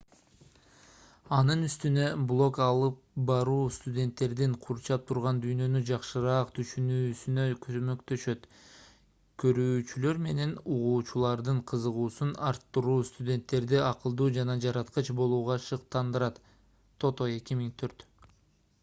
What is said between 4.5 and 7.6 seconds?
курчап турган дүйнөнү жакшыраак түшүнүүсүнө